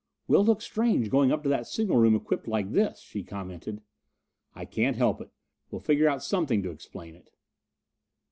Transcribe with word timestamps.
"We'll 0.27 0.43
look 0.43 0.63
strange 0.63 1.11
going 1.11 1.31
up 1.31 1.43
to 1.43 1.49
that 1.49 1.67
signal 1.67 1.97
room 1.97 2.15
equipped 2.15 2.47
like 2.47 2.71
this," 2.71 3.01
she 3.01 3.21
commented. 3.21 3.83
"I 4.55 4.65
can't 4.65 4.95
help 4.97 5.21
it. 5.21 5.29
We'll 5.69 5.79
figure 5.79 6.09
out 6.09 6.23
something 6.23 6.63
to 6.63 6.71
explain 6.71 7.13
it." 7.13 7.29